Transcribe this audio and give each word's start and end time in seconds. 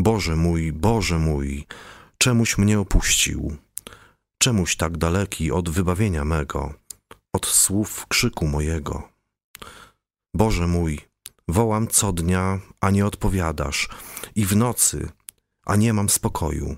Boże 0.00 0.36
mój, 0.36 0.72
Boże 0.72 1.18
mój, 1.18 1.66
czemuś 2.18 2.58
mnie 2.58 2.80
opuścił? 2.80 3.56
Czemuś 4.42 4.76
tak 4.76 4.98
daleki 4.98 5.52
od 5.52 5.70
wybawienia 5.70 6.24
mego, 6.24 6.74
od 7.32 7.46
słów 7.46 8.06
krzyku 8.06 8.46
mojego? 8.46 9.08
Boże 10.34 10.66
mój, 10.66 11.00
wołam 11.48 11.88
co 11.88 12.12
dnia, 12.12 12.60
a 12.80 12.90
nie 12.90 13.06
odpowiadasz, 13.06 13.88
i 14.34 14.46
w 14.46 14.56
nocy, 14.56 15.08
a 15.66 15.76
nie 15.76 15.92
mam 15.92 16.08
spokoju. 16.08 16.76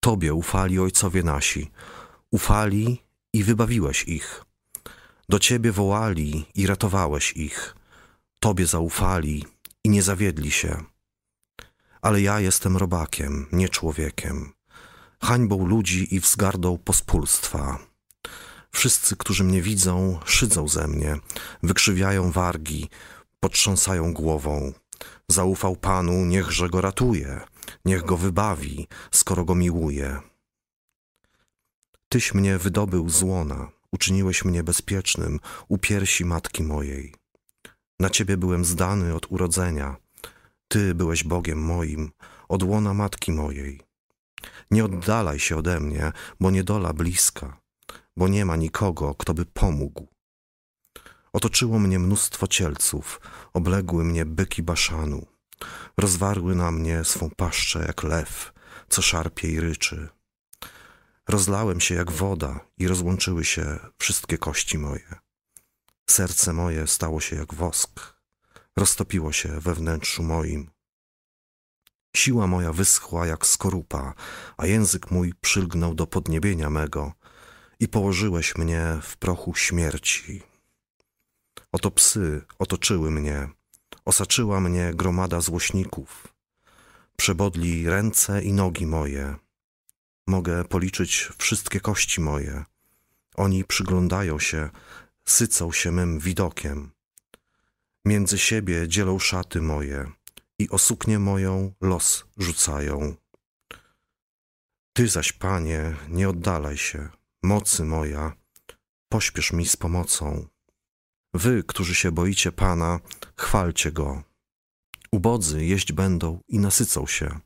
Tobie 0.00 0.34
ufali 0.34 0.78
ojcowie 0.78 1.22
nasi, 1.22 1.70
ufali 2.30 3.02
i 3.32 3.44
wybawiłeś 3.44 4.04
ich. 4.04 4.44
Do 5.28 5.38
Ciebie 5.38 5.72
wołali 5.72 6.46
i 6.54 6.66
ratowałeś 6.66 7.32
ich. 7.32 7.76
Tobie 8.40 8.66
zaufali 8.66 9.44
i 9.84 9.88
nie 9.88 10.02
zawiedli 10.02 10.50
się. 10.50 10.93
Ale 12.04 12.20
ja 12.20 12.40
jestem 12.40 12.76
robakiem, 12.76 13.46
nie 13.52 13.68
człowiekiem, 13.68 14.52
hańbą 15.22 15.66
ludzi 15.66 16.14
i 16.14 16.20
wzgardą 16.20 16.78
pospólstwa. 16.78 17.78
Wszyscy, 18.70 19.16
którzy 19.16 19.44
mnie 19.44 19.62
widzą, 19.62 20.20
szydzą 20.24 20.68
ze 20.68 20.88
mnie, 20.88 21.16
wykrzywiają 21.62 22.30
wargi, 22.30 22.88
potrząsają 23.40 24.12
głową. 24.12 24.72
Zaufał 25.28 25.76
Panu, 25.76 26.24
niechże 26.24 26.68
go 26.68 26.80
ratuje, 26.80 27.40
niech 27.84 28.02
go 28.02 28.16
wybawi, 28.16 28.88
skoro 29.10 29.44
go 29.44 29.54
miłuje. 29.54 30.20
Tyś 32.08 32.34
mnie 32.34 32.58
wydobył 32.58 33.08
z 33.08 33.22
łona, 33.22 33.70
uczyniłeś 33.92 34.44
mnie 34.44 34.62
bezpiecznym 34.62 35.40
u 35.68 35.78
piersi 35.78 36.24
matki 36.24 36.62
mojej. 36.62 37.14
Na 38.00 38.10
Ciebie 38.10 38.36
byłem 38.36 38.64
zdany 38.64 39.14
od 39.14 39.32
urodzenia. 39.32 40.03
Ty 40.68 40.94
byłeś 40.94 41.24
Bogiem 41.24 41.58
moim, 41.58 42.10
od 42.48 42.62
łona 42.62 42.94
matki 42.94 43.32
mojej. 43.32 43.80
Nie 44.70 44.84
oddalaj 44.84 45.38
się 45.38 45.56
ode 45.56 45.80
mnie, 45.80 46.12
bo 46.40 46.50
niedola 46.50 46.92
bliska, 46.92 47.60
bo 48.16 48.28
nie 48.28 48.44
ma 48.44 48.56
nikogo, 48.56 49.14
kto 49.14 49.34
by 49.34 49.46
pomógł. 49.46 50.08
Otoczyło 51.32 51.78
mnie 51.78 51.98
mnóstwo 51.98 52.46
cielców, 52.46 53.20
obległy 53.52 54.04
mnie 54.04 54.24
byki 54.24 54.62
baszanu. 54.62 55.26
Rozwarły 55.96 56.54
na 56.54 56.70
mnie 56.70 57.04
swą 57.04 57.30
paszczę 57.36 57.84
jak 57.86 58.02
lew, 58.02 58.52
co 58.88 59.02
szarpie 59.02 59.48
i 59.48 59.60
ryczy. 59.60 60.08
Rozlałem 61.28 61.80
się 61.80 61.94
jak 61.94 62.12
woda 62.12 62.60
i 62.78 62.88
rozłączyły 62.88 63.44
się 63.44 63.78
wszystkie 63.98 64.38
kości 64.38 64.78
moje. 64.78 65.14
Serce 66.10 66.52
moje 66.52 66.86
stało 66.86 67.20
się 67.20 67.36
jak 67.36 67.54
wosk, 67.54 68.13
roztopiło 68.76 69.32
się 69.32 69.60
we 69.60 69.74
wnętrzu 69.74 70.22
moim. 70.22 70.70
Siła 72.16 72.46
moja 72.46 72.72
wyschła 72.72 73.26
jak 73.26 73.46
skorupa, 73.46 74.14
a 74.56 74.66
język 74.66 75.10
mój 75.10 75.34
przylgnął 75.40 75.94
do 75.94 76.06
podniebienia 76.06 76.70
mego 76.70 77.12
i 77.80 77.88
położyłeś 77.88 78.56
mnie 78.56 78.98
w 79.02 79.16
prochu 79.16 79.54
śmierci. 79.54 80.42
Oto 81.72 81.90
psy 81.90 82.42
otoczyły 82.58 83.10
mnie, 83.10 83.48
osaczyła 84.04 84.60
mnie 84.60 84.92
gromada 84.94 85.40
złośników. 85.40 86.28
Przebodli 87.16 87.88
ręce 87.88 88.42
i 88.42 88.52
nogi 88.52 88.86
moje. 88.86 89.36
Mogę 90.26 90.64
policzyć 90.64 91.28
wszystkie 91.38 91.80
kości 91.80 92.20
moje. 92.20 92.64
Oni 93.34 93.64
przyglądają 93.64 94.38
się, 94.38 94.70
sycą 95.24 95.72
się 95.72 95.92
mym 95.92 96.18
widokiem. 96.18 96.93
Między 98.06 98.38
siebie 98.38 98.88
dzielą 98.88 99.18
szaty 99.18 99.62
moje 99.62 100.12
i 100.58 100.68
o 100.70 100.78
suknię 100.78 101.18
moją 101.18 101.72
los 101.80 102.24
rzucają. 102.36 103.14
Ty 104.96 105.08
zaś, 105.08 105.32
Panie, 105.32 105.96
nie 106.08 106.28
oddalaj 106.28 106.76
się, 106.76 107.08
mocy 107.42 107.84
moja, 107.84 108.32
pośpiesz 109.08 109.52
mi 109.52 109.66
z 109.66 109.76
pomocą. 109.76 110.46
Wy, 111.34 111.64
którzy 111.66 111.94
się 111.94 112.12
boicie 112.12 112.52
Pana, 112.52 113.00
chwalcie 113.36 113.92
Go. 113.92 114.22
Ubodzy 115.12 115.64
jeść 115.64 115.92
będą 115.92 116.40
i 116.48 116.58
nasycą 116.58 117.06
się. 117.06 117.40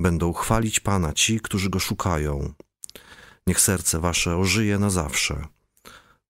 Będą 0.00 0.32
chwalić 0.32 0.80
Pana 0.80 1.12
ci, 1.12 1.40
którzy 1.40 1.70
Go 1.70 1.78
szukają. 1.78 2.54
Niech 3.46 3.60
serce 3.60 4.00
wasze 4.00 4.36
ożyje 4.36 4.78
na 4.78 4.90
zawsze. 4.90 5.46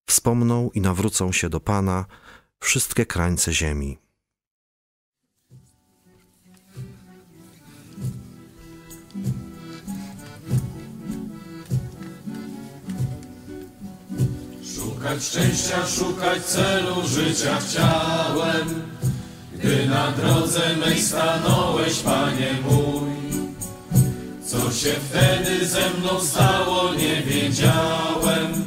Wspomną 0.08 0.70
i 0.74 0.80
nawrócą 0.80 1.32
się 1.32 1.48
do 1.48 1.60
Pana 1.60 2.06
wszystkie 2.60 3.06
krańce 3.06 3.52
ziemi. 3.52 3.98
Szukać 14.74 15.24
szczęścia, 15.24 15.86
szukać 15.86 16.44
celu 16.44 17.08
życia 17.08 17.58
chciałem, 17.60 18.82
gdy 19.54 19.86
na 19.86 20.12
drodze 20.12 20.76
mej 20.76 21.02
stanąłeś, 21.02 21.98
Panie 21.98 22.54
mój. 22.62 23.16
Co 24.46 24.72
się 24.72 24.92
wtedy 24.92 25.66
ze 25.66 25.90
mną 25.90 26.20
stało, 26.20 26.94
nie 26.94 27.22
wiedziałem. 27.22 28.65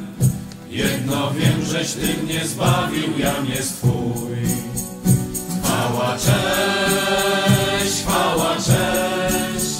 Jedno 0.79 1.31
wiem, 1.31 1.65
żeś 1.65 1.91
Ty 1.93 2.23
mnie 2.23 2.47
zbawił, 2.47 3.19
jam 3.19 3.45
jest 3.45 3.77
Twój. 3.77 4.37
Chwała, 5.63 6.17
cześć, 6.17 8.03
chwała, 8.03 8.55
cześć, 8.55 9.75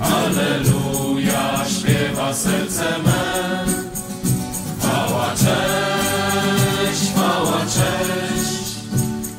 Alleluja, 0.00 1.64
śpiewa 1.78 2.34
serce 2.34 2.84
me. 3.04 3.64
Chwała, 4.78 5.34
cześć, 5.34 7.12
chwała, 7.12 7.60
cześć, 7.60 8.74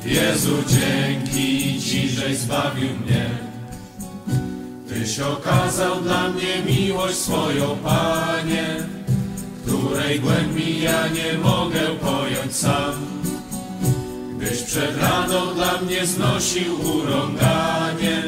Jezu, 0.05 0.57
dzięki 0.67 1.81
Ci, 1.81 2.09
żeś 2.09 2.37
zbawił 2.37 2.89
mnie. 3.05 3.29
Tyś 4.89 5.19
okazał 5.19 6.01
dla 6.01 6.29
mnie 6.29 6.63
miłość 6.65 7.15
swoją, 7.17 7.77
Panie, 7.83 8.98
której 9.79 10.19
głębi 10.19 10.81
ja 10.81 11.07
nie 11.07 11.37
mogę 11.37 11.79
pojąć 11.79 12.55
sam. 12.55 12.93
Gdyś 14.37 14.63
przed 14.63 14.97
radą 14.97 15.53
dla 15.55 15.81
mnie 15.81 16.05
znosił 16.05 16.73
urąganie, 16.95 18.23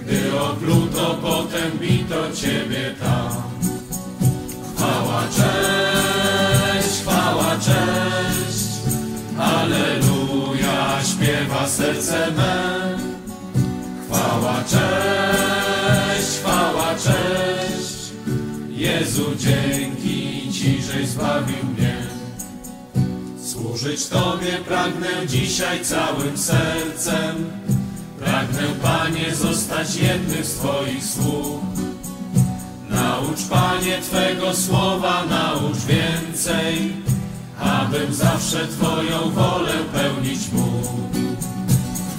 gdy 0.00 0.40
opluto, 0.40 1.18
potem 1.22 1.78
bito 1.80 2.32
Ciebie 2.32 2.94
tam. 3.00 3.42
Chwała, 4.76 5.22
cześć, 5.36 7.00
chwała, 7.00 7.56
cześć, 7.56 8.68
Alleluja, 9.38 10.98
śpiewa 11.04 11.66
serce 11.68 12.30
me. 12.30 12.98
Chwała, 14.06 14.64
cześć, 14.64 16.38
chwała, 16.38 16.94
cześć, 16.94 18.12
Jezu, 18.68 19.24
dzięki 19.38 19.97
żeś 20.98 21.08
zbawił 21.08 21.64
mnie. 21.76 21.96
Służyć 23.44 24.06
Tobie 24.06 24.52
pragnę 24.66 25.26
dzisiaj 25.26 25.84
całym 25.84 26.38
sercem. 26.38 27.50
Pragnę, 28.18 28.62
Panie, 28.82 29.34
zostać 29.34 29.96
jednym 29.96 30.44
z 30.44 30.54
Twoich 30.54 31.04
sług. 31.04 31.62
Naucz, 32.90 33.44
Panie, 33.50 33.98
Twego 34.02 34.54
słowa, 34.54 35.24
naucz 35.30 35.78
więcej, 35.78 36.92
abym 37.60 38.14
zawsze 38.14 38.68
Twoją 38.68 39.30
wolę 39.30 39.74
pełnić 39.92 40.52
mógł. 40.52 40.98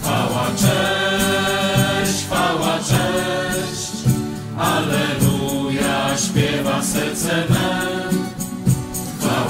Chwała, 0.01 0.47
cześć, 0.57 2.25
chwała, 2.25 2.77
cześć, 2.77 3.91
Alleluja, 4.57 6.17
śpiewa 6.17 6.83
serce 6.83 7.45
me. 7.49 8.08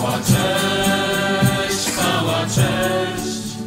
Chwała, 0.10 0.24
cześć, 0.24 1.86
chwała, 1.86 2.46
cześć, 2.46 3.58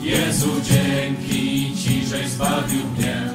Jezu, 0.00 0.48
dzięki 0.62 1.76
Ci, 1.76 2.06
żeś 2.06 2.28
zbawił 2.28 2.86
mnie. 2.98 3.30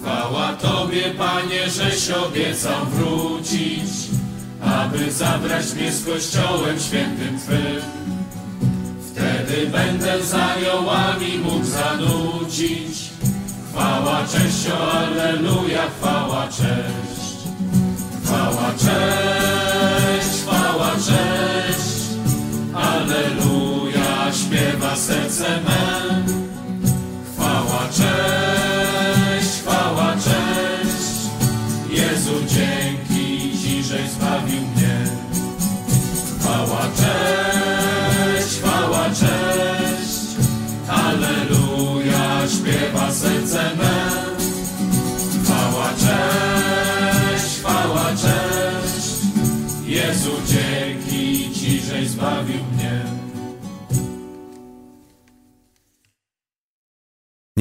Chwała 0.00 0.52
Tobie, 0.52 1.02
Panie, 1.18 1.70
żeś 1.70 2.10
obiecał 2.10 2.86
wrócić, 2.86 3.90
aby 4.60 5.12
zabrać 5.12 5.74
mnie 5.74 5.92
z 5.92 6.04
Kościołem 6.04 6.80
świętym 6.80 7.38
Twym. 7.38 7.82
Wtedy 9.10 9.66
będę 9.66 10.22
z 10.22 10.34
aniołami 10.34 11.38
mógł 11.44 11.64
zanucić. 11.64 13.10
Chwała, 13.70 14.26
cześć, 14.32 14.66
o 14.70 14.92
Alleluja, 14.92 15.82
chwała, 15.98 16.48
cześć. 16.48 17.32
Chwała, 18.24 18.72
cześć, 18.78 19.21
Alleluja, 25.32 25.91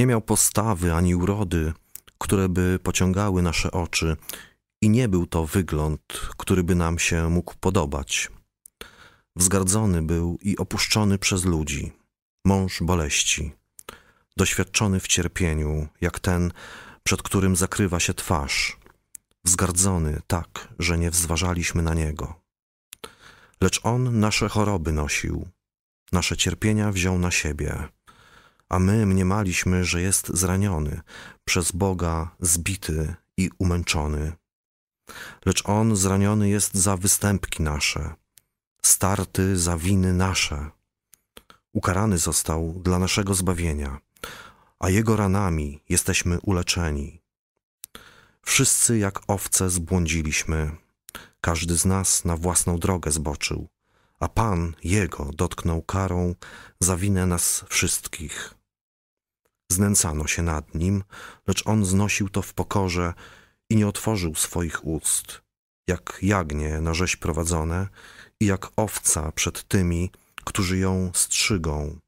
Nie 0.02 0.08
miał 0.08 0.22
postawy 0.22 0.94
ani 0.94 1.16
urody, 1.16 1.74
które 2.18 2.50
by 2.50 2.80
pociągały 2.84 3.42
nasze 3.42 3.72
oczy, 3.72 4.18
i 4.82 4.90
nie 4.90 5.08
był 5.08 5.28
to 5.28 5.46
wygląd, 5.46 6.02
który 6.38 6.64
by 6.64 6.76
nam 6.76 7.00
się 7.00 7.30
mógł 7.30 7.54
podobać. 7.60 8.30
Wzgardzony 9.36 10.02
był 10.02 10.38
i 10.42 10.58
opuszczony 10.58 11.18
przez 11.18 11.46
ludzi, 11.46 11.92
mąż 12.46 12.84
boleści, 12.84 13.52
doświadczony 14.38 15.00
w 15.00 15.08
cierpieniu, 15.08 15.88
jak 16.02 16.20
ten, 16.20 16.52
przed 17.04 17.22
którym 17.22 17.56
zakrywa 17.56 18.00
się 18.00 18.14
twarz, 18.14 18.78
wzgardzony 19.46 20.22
tak, 20.28 20.68
że 20.80 20.98
nie 20.98 21.12
wzważaliśmy 21.12 21.82
na 21.82 21.94
niego. 21.94 22.42
Lecz 23.62 23.80
on 23.84 24.20
nasze 24.20 24.50
choroby 24.50 24.92
nosił, 24.92 25.48
nasze 26.12 26.38
cierpienia 26.38 26.92
wziął 26.92 27.20
na 27.20 27.32
siebie 27.32 27.88
a 28.72 28.80
my 28.80 29.06
mniemaliśmy, 29.06 29.86
że 29.86 30.02
jest 30.02 30.28
zraniony, 30.34 31.02
przez 31.46 31.72
Boga 31.72 32.36
zbity 32.40 33.16
i 33.38 33.50
umęczony. 33.58 34.34
Lecz 35.46 35.70
On 35.70 35.96
zraniony 35.96 36.50
jest 36.50 36.76
za 36.76 36.98
występki 36.98 37.64
nasze, 37.64 38.14
starty 38.82 39.58
za 39.58 39.78
winy 39.78 40.14
nasze. 40.14 40.70
Ukarany 41.74 42.18
został 42.18 42.74
dla 42.84 43.00
naszego 43.00 43.34
zbawienia, 43.34 44.00
a 44.80 44.90
Jego 44.90 45.16
ranami 45.16 45.84
jesteśmy 45.90 46.40
uleczeni. 46.40 47.22
Wszyscy 48.46 48.98
jak 48.98 49.22
owce 49.28 49.70
zbłądziliśmy, 49.70 50.72
każdy 51.42 51.78
z 51.78 51.86
nas 51.86 52.26
na 52.26 52.38
własną 52.38 52.78
drogę 52.78 53.12
zboczył, 53.12 53.68
a 54.20 54.28
Pan 54.28 54.76
Jego 54.84 55.30
dotknął 55.34 55.82
karą 55.82 56.36
za 56.80 56.98
winę 56.98 57.26
nas 57.26 57.66
wszystkich. 57.70 58.61
Znęcano 59.72 60.28
się 60.28 60.44
nad 60.44 60.76
nim, 60.76 61.04
lecz 61.48 61.68
on 61.68 61.86
znosił 61.86 62.30
to 62.30 62.42
w 62.42 62.54
pokorze 62.54 63.14
i 63.70 63.76
nie 63.76 63.88
otworzył 63.88 64.36
swoich 64.36 64.86
ust, 64.88 65.42
jak 65.88 66.20
jagnię 66.22 66.82
na 66.82 66.94
rzeź 66.94 67.16
prowadzone 67.16 67.88
i 68.40 68.46
jak 68.46 68.68
owca 68.76 69.32
przed 69.32 69.68
tymi, 69.68 70.12
którzy 70.46 70.78
ją 70.78 71.12
strzygą. 71.14 72.00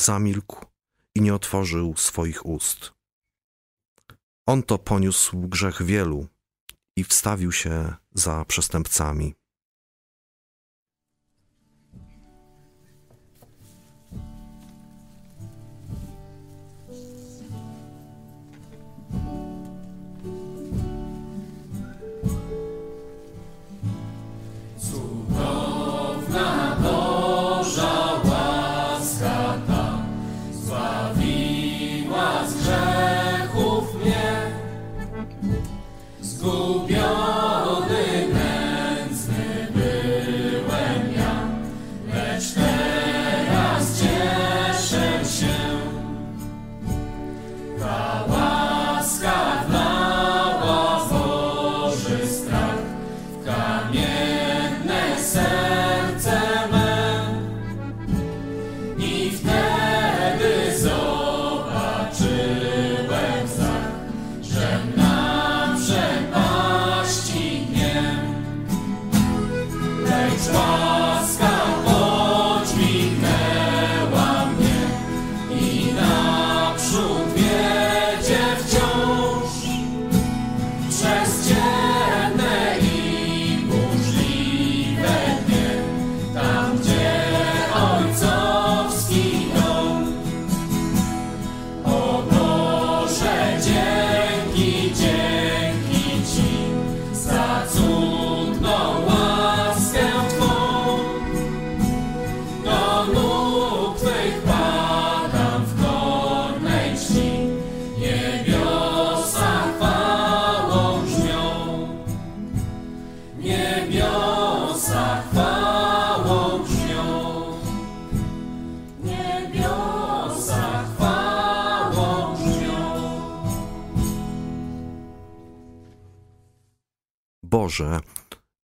Zamilkł 0.00 0.66
i 1.14 1.20
nie 1.20 1.34
otworzył 1.34 1.96
swoich 1.96 2.46
ust. 2.46 2.92
On 4.46 4.62
to 4.62 4.78
poniósł 4.78 5.48
grzech 5.48 5.82
wielu 5.82 6.26
i 6.96 7.04
wstawił 7.04 7.52
się 7.52 7.94
za 8.14 8.44
przestępcami. 8.44 9.34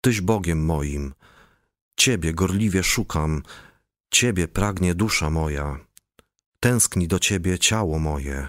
Tyś 0.08 0.20
Bogiem 0.20 0.64
moim. 0.64 1.14
Ciebie 1.96 2.34
gorliwie 2.34 2.82
szukam, 2.82 3.42
Ciebie 4.10 4.48
pragnie 4.48 4.94
dusza 4.94 5.30
moja. 5.30 5.78
Tęskni 6.60 7.08
do 7.08 7.18
Ciebie 7.18 7.58
ciało 7.58 7.98
moje, 7.98 8.48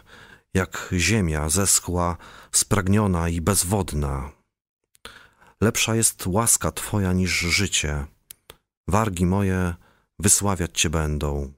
jak 0.54 0.90
ziemia 0.94 1.50
zeschła, 1.50 2.18
spragniona 2.52 3.30
i 3.30 3.42
bezwodna. 3.42 4.32
Lepsza 5.62 5.96
jest 5.96 6.28
łaska 6.28 6.72
Twoja 6.72 7.14
niż 7.14 7.32
życie. 7.32 8.06
Wargi 8.88 9.26
moje 9.26 9.76
wysławiać 10.20 10.82
Cię 10.82 10.90
będą. 10.90 11.54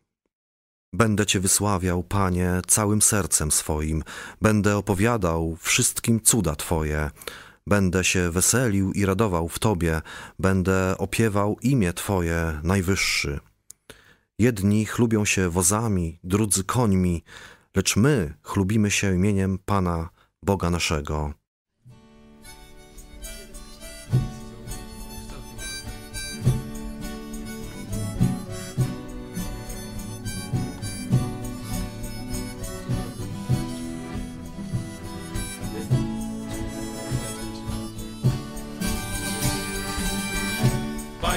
Będę 0.93 1.25
Cię 1.25 1.39
wysławiał, 1.39 2.03
Panie, 2.03 2.61
całym 2.67 3.01
sercem 3.01 3.51
swoim, 3.51 4.03
będę 4.41 4.77
opowiadał 4.77 5.57
wszystkim 5.59 6.21
cuda 6.21 6.55
Twoje, 6.55 7.11
Będę 7.71 8.03
się 8.03 8.31
weselił 8.31 8.91
i 8.91 9.05
radował 9.05 9.47
w 9.49 9.59
Tobie, 9.59 10.01
będę 10.39 10.97
opiewał 10.97 11.57
imię 11.61 11.93
Twoje 11.93 12.59
najwyższy. 12.63 13.39
Jedni 14.39 14.85
chlubią 14.85 15.25
się 15.25 15.49
wozami, 15.49 16.19
drudzy 16.23 16.63
końmi, 16.63 17.23
lecz 17.75 17.95
my 17.95 18.33
chlubimy 18.43 18.91
się 18.91 19.15
imieniem 19.15 19.59
Pana, 19.65 20.09
Boga 20.43 20.69
naszego. 20.69 21.33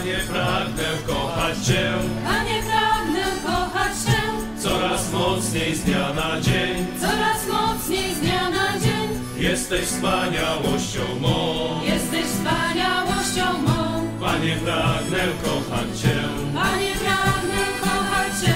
Panie, 0.04 0.18
pragnę 0.28 0.84
kochać 1.06 1.58
Cię, 1.66 1.92
Panie, 2.24 2.62
pragnę 2.62 3.24
kochać 3.46 3.92
Cię 4.06 4.22
coraz 4.62 5.12
mocniej 5.12 5.74
z 5.74 5.82
dnia 5.84 6.12
na 6.12 6.40
dzień. 6.40 6.86
coraz 7.00 7.46
mocniej 7.52 8.14
z 8.14 8.20
dnia 8.20 8.50
na 8.50 8.78
dzień. 8.78 9.08
Jesteś 9.36 9.80
wspaniałością 9.84 11.00
mą, 11.20 11.80
Jesteś 11.84 12.24
wspaniałością 12.24 13.58
mą, 13.62 14.08
Panie, 14.20 14.56
pragnę 14.64 15.24
kochać 15.44 16.00
Cię. 16.02 16.16
Panie, 16.54 16.92
pragnę 17.04 17.62
kochać 17.80 18.32
Cię. 18.44 18.54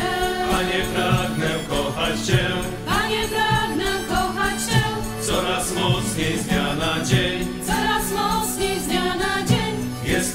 Panie, 0.51 0.81
pragnę 0.95 1.51
kochać 1.69 2.27
Cię. 2.27 2.49
Panie, 2.89 3.23
pragnę 3.29 3.91
kochać 4.09 4.63
Cię. 4.69 4.83
Coraz 5.27 5.73
mocniej 5.75 6.39
z 6.39 6.45
dnia 6.47 6.58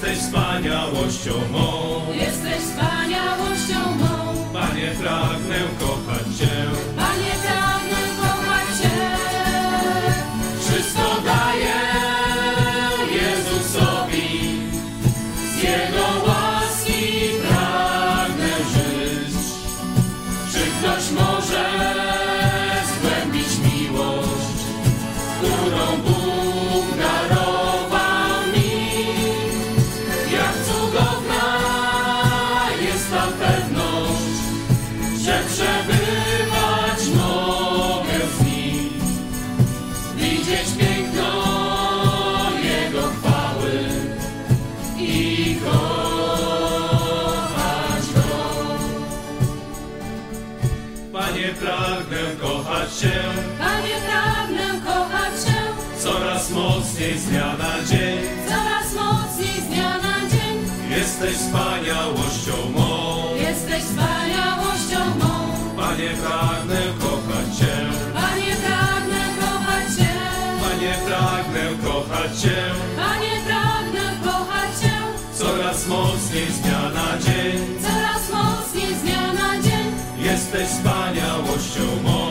Jesteś 0.04 0.24
wspaniałością 0.24 1.32
mą. 1.52 2.02
Jesteś 2.14 2.58
wspaniałością 2.58 3.96
mą. 4.00 4.34
Panie, 4.54 4.92
pragnę 5.00 5.56
kochać 5.80 6.38
Cię. 6.40 6.93
Dzień. 57.94 58.18
Coraz 58.50 58.88
mocniej 59.02 59.62
z 59.62 59.68
dnia 59.68 59.92
na 60.08 60.16
dzień. 60.32 60.56
Jesteś 60.98 61.36
wspaniałością 61.36 62.56
mą. 62.76 62.92
Jesteś 63.48 63.82
wspaniałością 63.84 65.00
mą. 65.22 65.34
Panie, 65.78 66.10
pragnę 66.24 66.82
kochać 67.04 67.48
Cię. 67.60 67.76
Panie, 68.14 68.52
pragnę 68.64 69.22
kochać 69.42 69.88
Cię. 69.98 70.14
Panie, 70.64 70.94
pragnę 71.08 71.64
kochać 71.86 72.42
Cię 72.42 72.58
Panie, 72.98 73.34
pragnę 73.48 74.06
kochać 74.24 74.72
Cię. 74.82 74.94
coraz 75.40 75.88
mocniej 75.88 76.48
z 76.52 76.60
dnia 76.60 76.82
na 77.00 77.10
dzień. 77.26 77.58
Coraz 77.88 78.24
mocniej 78.38 78.96
z 78.96 79.02
dnia 79.02 79.34
na 79.34 79.62
dzień. 79.66 79.88
Jesteś 80.18 80.68
wspaniałością 80.68 81.86
mą. 82.04 82.23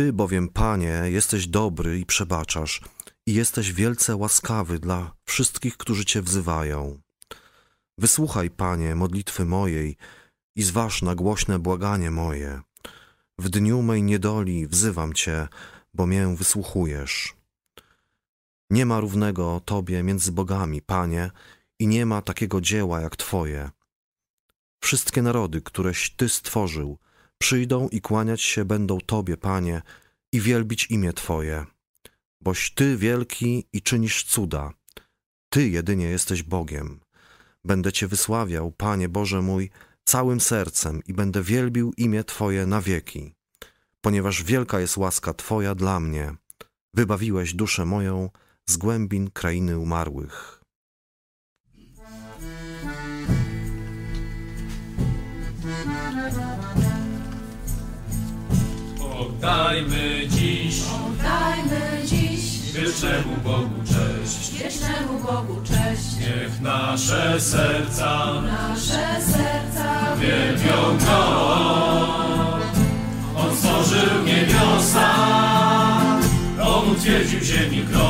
Ty 0.00 0.12
bowiem, 0.12 0.48
Panie, 0.48 1.02
jesteś 1.04 1.46
dobry 1.46 1.98
i 1.98 2.06
przebaczasz, 2.06 2.80
i 3.26 3.34
jesteś 3.34 3.72
wielce 3.72 4.16
łaskawy 4.16 4.78
dla 4.78 5.12
wszystkich, 5.24 5.76
którzy 5.76 6.04
Cię 6.04 6.22
wzywają. 6.22 7.00
Wysłuchaj, 7.98 8.50
Panie, 8.50 8.94
modlitwy 8.94 9.44
mojej 9.44 9.96
i 10.56 10.62
zważ 10.62 11.02
na 11.02 11.14
głośne 11.14 11.58
błaganie 11.58 12.10
moje. 12.10 12.60
W 13.38 13.48
dniu 13.48 13.82
mej 13.82 14.02
niedoli 14.02 14.66
wzywam 14.66 15.12
Cię, 15.12 15.48
bo 15.94 16.06
mię 16.06 16.36
wysłuchujesz. 16.36 17.36
Nie 18.70 18.86
ma 18.86 19.00
równego 19.00 19.60
Tobie 19.64 20.02
między 20.02 20.32
bogami, 20.32 20.82
Panie, 20.82 21.30
i 21.78 21.86
nie 21.86 22.06
ma 22.06 22.22
takiego 22.22 22.60
dzieła 22.60 23.00
jak 23.00 23.16
Twoje. 23.16 23.70
Wszystkie 24.82 25.22
narody, 25.22 25.60
któreś 25.62 26.10
Ty 26.10 26.28
stworzył, 26.28 26.98
przyjdą 27.42 27.88
i 27.88 28.00
kłaniać 28.00 28.42
się 28.42 28.64
będą 28.64 28.98
Tobie, 29.00 29.36
Panie, 29.36 29.82
i 30.32 30.40
wielbić 30.40 30.86
imię 30.90 31.12
Twoje. 31.12 31.66
Boś 32.40 32.70
Ty 32.74 32.96
wielki 32.96 33.66
i 33.72 33.82
czynisz 33.82 34.24
cuda. 34.24 34.72
Ty 35.52 35.68
jedynie 35.68 36.04
jesteś 36.04 36.42
Bogiem. 36.42 37.00
Będę 37.64 37.92
Cię 37.92 38.08
wysławiał, 38.08 38.72
Panie 38.72 39.08
Boże 39.08 39.42
mój, 39.42 39.70
całym 40.04 40.40
sercem 40.40 41.02
i 41.06 41.14
będę 41.14 41.42
wielbił 41.42 41.92
imię 41.96 42.24
Twoje 42.24 42.66
na 42.66 42.80
wieki. 42.80 43.34
Ponieważ 44.00 44.42
wielka 44.42 44.80
jest 44.80 44.96
łaska 44.96 45.34
Twoja 45.34 45.74
dla 45.74 46.00
mnie. 46.00 46.34
Wybawiłeś 46.94 47.54
duszę 47.54 47.84
moją 47.84 48.30
z 48.68 48.76
głębin 48.76 49.30
krainy 49.30 49.78
umarłych. 49.78 50.59
Oddajmy 59.40 60.28
dziś 60.28 60.74
Oddajmy 61.06 62.06
dziś 62.06 62.72
wiecznemu 62.72 63.36
Bogu 63.44 63.74
cześć. 63.84 64.62
wiecznemu 64.62 65.18
Bogu 65.18 65.60
cześć. 65.64 66.16
Niech 66.20 66.60
nasze 66.60 67.40
serca 67.40 68.42
Nasze 68.42 69.20
serca 69.20 70.16
wielbią 70.16 70.98
Go. 71.06 71.50
On 73.36 73.56
stworzył 73.56 74.24
niebiosa, 74.26 75.14
On 76.62 76.90
utwierdził 76.90 77.40
ziemi 77.40 77.86
krąg. 77.92 78.09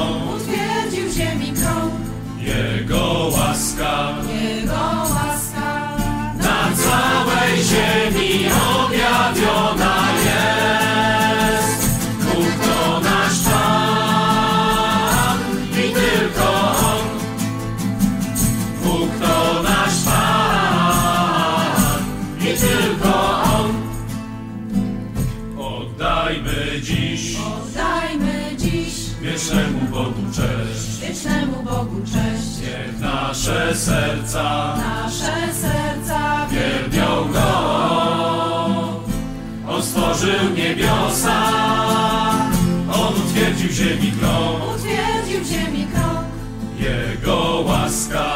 Jego 47.91 48.30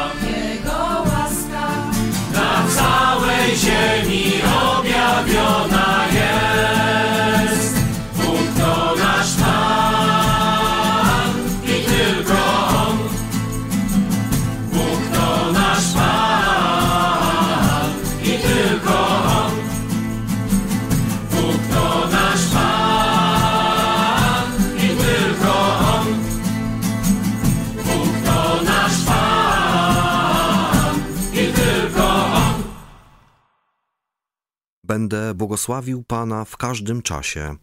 Będę 34.95 35.33
błogosławił 35.33 36.03
Pana 36.03 36.45
w 36.45 36.57
każdym 36.57 37.01
czasie. 37.01 37.55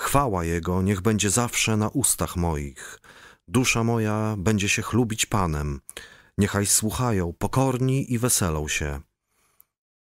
Chwała 0.00 0.44
Jego 0.44 0.82
niech 0.82 1.00
będzie 1.00 1.30
zawsze 1.30 1.76
na 1.76 1.88
ustach 1.88 2.36
moich. 2.36 3.00
Dusza 3.48 3.84
moja 3.84 4.34
będzie 4.38 4.68
się 4.68 4.82
chlubić 4.82 5.26
Panem. 5.26 5.80
Niechaj 6.38 6.66
słuchają 6.66 7.32
pokorni 7.32 8.12
i 8.12 8.18
weselą 8.18 8.68
się. 8.68 9.00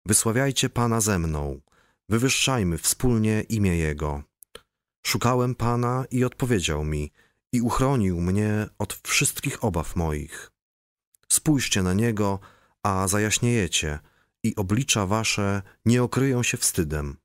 Wysławiajcie 0.05 0.69
Pana 0.69 1.01
ze 1.01 1.19
mną. 1.19 1.61
Wywyższajmy 2.09 2.77
wspólnie 2.77 3.41
imię 3.41 3.77
Jego. 3.77 4.23
Szukałem 5.05 5.55
Pana 5.55 6.05
i 6.11 6.23
odpowiedział 6.23 6.83
mi 6.83 7.11
i 7.53 7.61
uchronił 7.61 8.21
mnie 8.21 8.67
od 8.79 8.93
wszystkich 8.93 9.63
obaw 9.63 9.95
moich. 9.95 10.51
Spójrzcie 11.31 11.83
na 11.83 11.93
Niego, 11.93 12.39
a 12.83 13.07
zajaśniejecie 13.07 13.99
i 14.43 14.55
oblicza 14.55 15.05
wasze 15.05 15.61
nie 15.85 16.03
okryją 16.03 16.43
się 16.43 16.57
wstydem. 16.57 17.17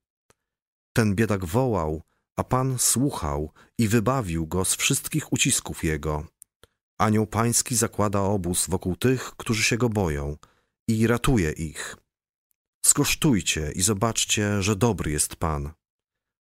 Ten 0.96 1.14
biedak 1.14 1.44
wołał, 1.44 2.02
a 2.36 2.44
Pan 2.44 2.78
słuchał 2.78 3.52
i 3.78 3.88
wybawił 3.88 4.46
go 4.46 4.64
z 4.64 4.76
wszystkich 4.76 5.32
ucisków 5.32 5.84
jego. 5.84 6.26
Anioł 6.98 7.26
Pański 7.26 7.76
zakłada 7.76 8.20
obóz 8.20 8.66
wokół 8.68 8.96
tych, 8.96 9.30
którzy 9.36 9.62
się 9.62 9.76
go 9.76 9.88
boją 9.88 10.36
i 10.88 11.06
ratuje 11.06 11.52
ich. 11.52 11.96
Skosztujcie 12.84 13.72
i 13.72 13.82
zobaczcie, 13.82 14.62
że 14.62 14.76
dobry 14.76 15.10
jest 15.10 15.36
Pan. 15.36 15.72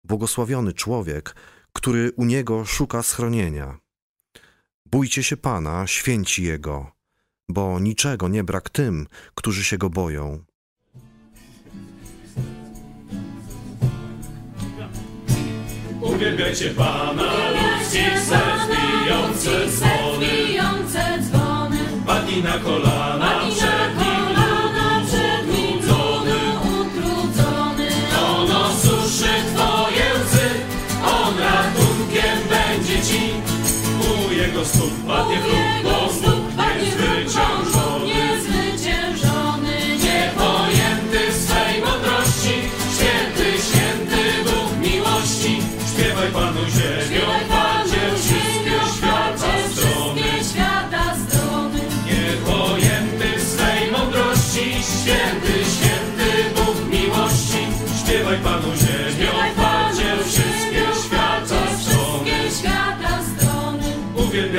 Błogosławiony 0.04 0.72
człowiek, 0.72 1.36
który 1.72 2.12
u 2.16 2.24
Niego 2.24 2.64
szuka 2.64 3.02
schronienia. 3.02 3.78
Bójcie 4.86 5.22
się 5.22 5.36
Pana, 5.36 5.86
święci 5.86 6.42
Jego, 6.42 6.92
bo 7.48 7.80
niczego 7.80 8.28
nie 8.28 8.44
brak 8.44 8.70
tym, 8.70 9.06
którzy 9.34 9.64
się 9.64 9.78
Go 9.78 9.90
boją. 9.90 10.44
Uwielbiajcie 16.02 16.70
Pana, 16.70 17.22
ludzkich 17.22 18.20
serc 18.20 18.68
bijące 18.68 19.68
dzwony. 19.68 20.26
Padnij 22.06 22.42
na 22.42 22.58
kolana 22.58 23.19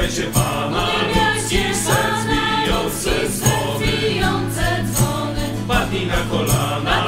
Uwielbiajcie 0.02 0.32
Pana, 0.34 0.88
ludzkich 1.08 1.76
serc 1.76 2.26
bijące 2.28 3.12
dzwony. 3.30 3.88
Padnij 5.68 6.08
na 6.08 6.18
kolana 6.32 7.06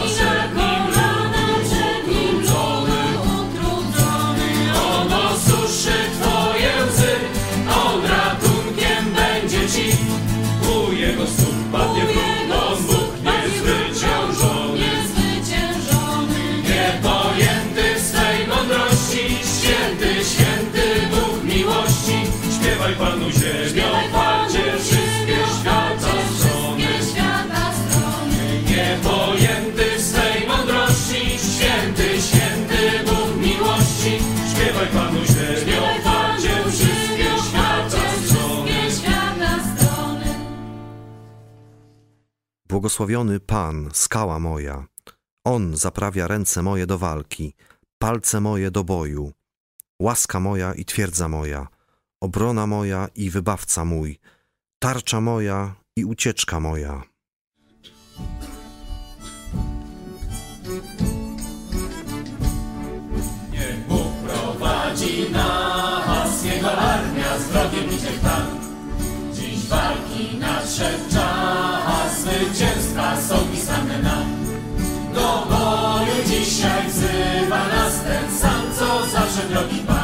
Błogosławiony 42.74 43.40
Pan, 43.40 43.90
skała 43.94 44.40
moja. 44.40 44.86
On 45.46 45.78
zaprawia 45.78 46.28
ręce 46.28 46.62
moje 46.62 46.86
do 46.88 46.98
walki, 46.98 47.54
palce 47.98 48.40
moje 48.40 48.72
do 48.72 48.84
boju. 48.84 49.32
Łaska 50.00 50.40
moja 50.40 50.74
i 50.74 50.86
twierdza 50.86 51.28
moja, 51.28 51.68
obrona 52.22 52.68
moja 52.68 53.08
i 53.16 53.30
wybawca 53.30 53.86
mój, 53.86 54.20
tarcza 54.80 55.22
moja 55.22 55.76
i 55.96 56.06
ucieczka 56.06 56.60
moja. 56.60 57.04
Niech 63.52 63.88
Bóg 63.88 64.14
prowadzi 64.26 65.32
nas, 65.32 66.46
Jego 66.46 66.72
armia 66.72 67.40
z 67.40 67.44
wrogiem 67.44 67.86
idzie 67.86 68.12
w. 68.12 68.24
Dziś 69.36 69.68
walki 69.68 70.38
nadszedł 70.38 71.10
czas, 71.12 71.83
zwycięstwa 72.24 73.22
są 73.22 73.36
pisane 73.52 74.00
nam. 74.00 74.26
Do 75.14 75.48
boju 75.50 76.24
dzisiaj 76.28 76.88
wzywa 76.88 77.68
nas 77.68 78.04
ten 78.04 78.40
sam, 78.40 78.62
co 78.80 79.08
zawsze 79.08 79.48
drogi 79.50 79.80
Pan. 79.88 80.03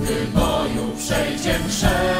Gdy 0.00 0.26
boju 0.34 0.96
przejdzie 0.98 1.54
chrzest, 1.68 2.19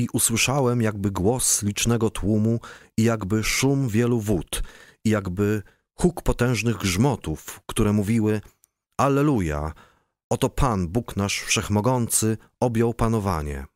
I 0.00 0.08
usłyszałem 0.12 0.82
jakby 0.82 1.10
głos 1.10 1.62
licznego 1.62 2.10
tłumu 2.10 2.60
i 2.96 3.02
jakby 3.02 3.44
szum 3.44 3.88
wielu 3.88 4.20
wód 4.20 4.62
i 5.04 5.10
jakby 5.10 5.62
huk 5.94 6.22
potężnych 6.22 6.76
grzmotów, 6.76 7.60
które 7.66 7.92
mówiły 7.92 8.40
Alleluja! 8.96 9.72
Oto 10.30 10.48
Pan, 10.48 10.88
Bóg 10.88 11.16
nasz 11.16 11.40
Wszechmogący, 11.40 12.36
objął 12.60 12.94
panowanie. 12.94 13.66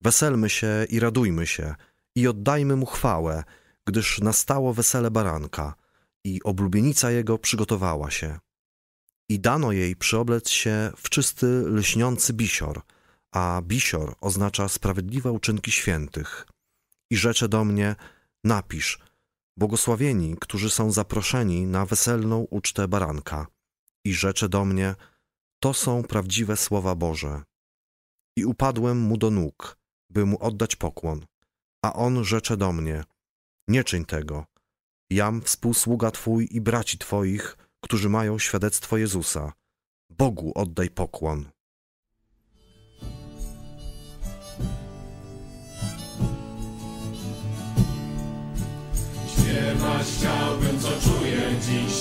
Weselmy 0.00 0.50
się 0.50 0.86
i 0.88 1.00
radujmy 1.00 1.46
się 1.46 1.74
i 2.16 2.28
oddajmy 2.28 2.76
Mu 2.76 2.86
chwałę, 2.86 3.44
gdyż 3.86 4.20
nastało 4.20 4.74
wesele 4.74 5.10
baranka 5.10 5.74
i 6.24 6.42
oblubienica 6.42 7.10
Jego 7.10 7.38
przygotowała 7.38 8.10
się. 8.10 8.38
I 9.28 9.40
dano 9.40 9.72
jej 9.72 9.96
przyoblec 9.96 10.48
się 10.50 10.90
w 10.96 11.10
czysty, 11.10 11.46
lśniący 11.66 12.32
bisior, 12.32 12.82
a 13.32 13.62
bisior 13.62 14.14
oznacza 14.20 14.68
sprawiedliwe 14.68 15.32
uczynki 15.32 15.70
świętych. 15.70 16.46
I 17.10 17.16
rzecze 17.16 17.48
do 17.48 17.64
mnie, 17.64 17.96
napisz, 18.44 18.98
błogosławieni, 19.56 20.36
którzy 20.40 20.70
są 20.70 20.92
zaproszeni 20.92 21.66
na 21.66 21.86
weselną 21.86 22.46
ucztę 22.50 22.88
baranka. 22.88 23.46
I 24.04 24.14
rzecze 24.14 24.48
do 24.48 24.64
mnie, 24.64 24.94
to 25.62 25.74
są 25.74 26.02
prawdziwe 26.02 26.56
słowa 26.56 26.94
Boże. 26.94 27.42
I 28.36 28.44
upadłem 28.44 28.98
mu 28.98 29.16
do 29.16 29.30
nóg, 29.30 29.78
by 30.10 30.26
mu 30.26 30.38
oddać 30.38 30.76
pokłon. 30.76 31.26
A 31.84 31.92
on 31.92 32.24
rzecze 32.24 32.56
do 32.56 32.72
mnie, 32.72 33.04
nie 33.68 33.84
czyń 33.84 34.04
tego. 34.04 34.46
Jam 35.10 35.42
współsługa 35.42 36.10
Twój 36.10 36.48
i 36.50 36.60
braci 36.60 36.98
Twoich, 36.98 37.56
którzy 37.80 38.08
mają 38.08 38.38
świadectwo 38.38 38.96
Jezusa. 38.96 39.52
Bogu 40.10 40.52
oddaj 40.54 40.90
pokłon. 40.90 41.51
Chciałbym, 50.04 50.80
co 50.80 50.88
czuję 50.88 51.42
dziś, 51.66 51.94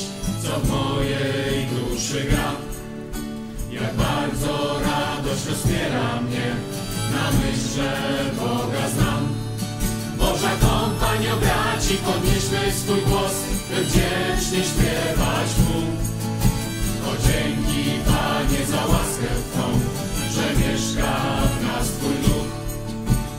co 0.43 0.59
w 0.59 0.69
mojej 0.69 1.65
duszy 1.65 2.23
gra. 2.29 2.51
Jak 3.71 3.93
bardzo 3.95 4.79
radość 4.79 5.45
rozpiera 5.45 6.21
mnie, 6.21 6.47
na 7.13 7.31
myśl, 7.31 7.67
że 7.75 7.91
Boga 8.39 8.89
znam. 8.89 9.27
Boża 10.17 10.51
kompanio 10.67 11.35
braci, 11.37 11.95
podnieśmy 12.05 12.59
swój 12.73 13.01
głos, 13.01 13.35
by 13.69 13.83
wdzięcznie 13.85 14.61
śpiewać 14.71 15.49
Mu. 15.63 15.79
O 17.09 17.11
dzięki 17.25 17.83
Panie 18.05 18.65
za 18.65 18.85
łaskę 18.91 19.31
Twą, 19.51 19.67
że 20.33 20.45
mieszka 20.61 21.13
w 21.53 21.63
nas 21.63 21.87
Twój 21.87 22.15
duch. 22.23 22.49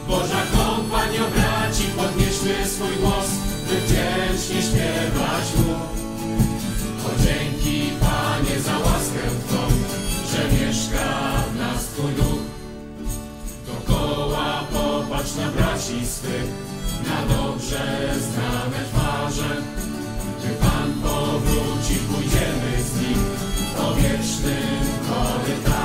Boża 0.08 0.42
kompanio 0.56 1.24
braci, 1.34 1.84
podnieśmy 1.96 2.68
swój 2.68 2.96
głos, 3.00 3.21
popatrz 15.22 15.36
na 15.36 15.50
braci 15.50 16.06
swych, 16.06 16.50
na 17.06 17.34
dobrze 17.34 18.14
znane 18.20 18.78
twarze. 18.92 19.56
Gdy 20.38 20.54
Pan 20.54 20.92
powróci, 21.02 21.94
pójdziemy 21.94 22.82
z 22.82 23.00
Nim 23.00 23.18
po 23.76 23.94
wiecznym 23.94 24.86
korytarzem. 25.08 25.81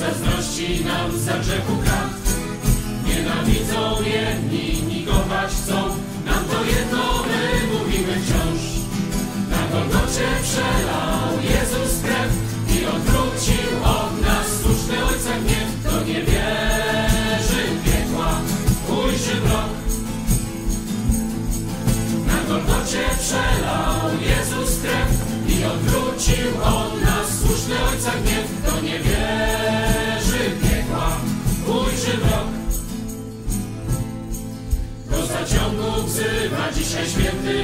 Zazdrości 0.00 0.84
nam 0.84 1.18
za 1.18 1.38
grzechu 1.38 1.76
krat. 1.84 2.10
Nienawidzą 3.06 4.02
jedni, 4.02 4.49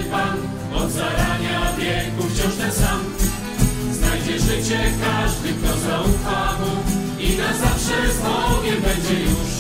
Pan, 0.04 0.37
od 0.74 0.90
zarania 0.90 1.72
wieku 1.78 2.22
wciąż 2.28 2.54
ten 2.54 2.72
sam. 2.72 3.00
Znajdzie 3.92 4.38
życie 4.40 4.78
każdy, 5.04 5.48
kto 5.48 5.80
zaufa 5.88 6.59
Mu 6.61 6.72
i 7.20 7.37
na 7.37 7.52
zawsze 7.52 8.12
z 8.14 8.18
Bogiem 8.18 8.80
będzie 8.82 9.22
już. 9.22 9.50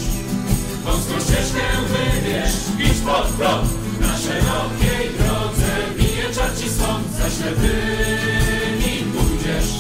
Wąską 0.84 1.14
ścieżkę 1.20 1.64
wybierz, 1.92 2.54
idź 2.78 3.00
pod 3.06 3.26
prąd, 3.26 3.70
na 4.00 4.18
szerokiej 4.18 5.10
drodze 5.18 5.72
bije 5.96 6.34
czar 6.34 6.50
ci 6.58 6.70
stąd, 6.70 7.12
za 7.18 7.30
ślepymi 7.30 9.12
pójdziesz, 9.12 9.70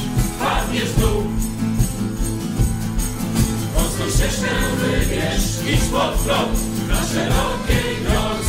padniesz 0.40 0.90
w 0.90 1.00
dół. 1.00 1.22
Wąską 3.74 4.04
ścieżkę 4.14 4.50
wybierz, 4.80 5.44
idź 5.74 5.90
pod 5.92 6.12
prąd, 6.24 6.58
na 6.88 6.96
szerokiej 6.96 7.96
drodze 8.04 8.45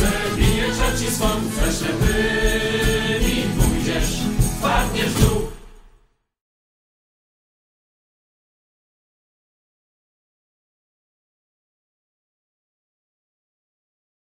ci 0.98 1.10
stąd, 1.10 1.54
za 1.54 1.72
ślepymi 1.72 3.42
pójdziesz, 3.58 4.20
padniesz 4.62 5.06
w 5.06 5.20
dół. 5.20 5.37